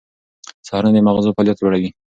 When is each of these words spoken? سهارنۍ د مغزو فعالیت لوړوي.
سهارنۍ 0.67 0.91
د 1.03 1.05
مغزو 1.07 1.35
فعالیت 1.35 1.57
لوړوي. 1.59 1.89